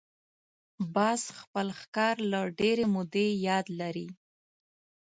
[0.95, 4.07] باز خپل ښکار له ډېرې مودې یاد لري